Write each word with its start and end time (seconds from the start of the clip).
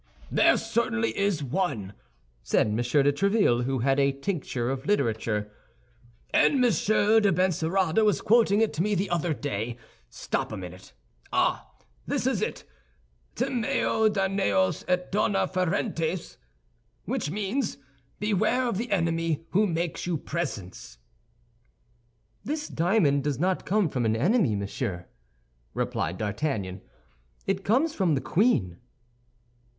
"There 0.31 0.57
certainly 0.57 1.15
is 1.15 1.43
one," 1.43 1.93
said 2.41 2.65
M. 2.65 2.75
de 2.77 2.81
Tréville, 2.81 3.65
who 3.65 3.77
had 3.77 3.99
a 3.99 4.11
tincture 4.11 4.71
of 4.71 4.87
literature, 4.87 5.51
"and 6.31 6.59
Monsieur 6.59 7.19
de 7.19 7.31
Benserade 7.31 8.03
was 8.03 8.19
quoting 8.19 8.61
it 8.61 8.73
to 8.73 8.81
me 8.81 8.95
the 8.95 9.11
other 9.11 9.31
day. 9.31 9.77
Stop 10.09 10.51
a 10.51 10.57
minute—ah, 10.57 11.67
this 12.07 12.25
is 12.25 12.41
it: 12.41 12.63
'Timeo 13.35 14.09
Danaos 14.09 14.83
et 14.87 15.11
dona 15.11 15.45
ferentes,' 15.47 16.37
which 17.05 17.29
means, 17.29 17.77
'Beware 18.19 18.67
of 18.67 18.79
the 18.79 18.89
enemy 18.89 19.45
who 19.51 19.67
makes 19.67 20.07
you 20.07 20.17
presents." 20.17 20.97
"This 22.43 22.67
diamond 22.67 23.23
does 23.23 23.37
not 23.37 23.67
come 23.67 23.87
from 23.87 24.05
an 24.05 24.15
enemy, 24.15 24.55
monsieur," 24.55 25.05
replied 25.75 26.17
D'Artagnan, 26.17 26.81
"it 27.45 27.63
comes 27.63 27.93
from 27.93 28.15
the 28.15 28.21
queen." 28.21 28.79